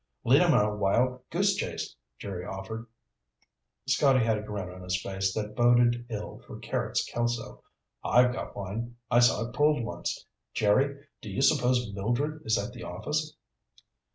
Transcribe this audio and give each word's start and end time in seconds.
"Lead 0.23 0.41
him 0.41 0.51
on 0.55 0.65
a 0.65 0.75
wild 0.75 1.21
goose 1.29 1.53
chase," 1.53 1.95
Jerry 2.17 2.43
offered. 2.43 2.87
Scotty 3.87 4.25
had 4.25 4.35
a 4.39 4.41
grin 4.41 4.67
on 4.71 4.81
his 4.81 4.99
face 4.99 5.31
that 5.35 5.55
boded 5.55 6.07
ill 6.09 6.41
for 6.47 6.57
Carrots 6.57 7.05
Kelso. 7.05 7.61
"I've 8.03 8.33
got 8.33 8.57
one. 8.57 8.95
I 9.11 9.19
saw 9.19 9.45
it 9.47 9.53
pulled 9.53 9.83
once. 9.85 10.25
Jerry, 10.55 11.05
do 11.21 11.29
you 11.29 11.43
suppose 11.43 11.93
Mildred 11.93 12.41
is 12.47 12.57
at 12.57 12.73
the 12.73 12.81
office?" 12.81 13.35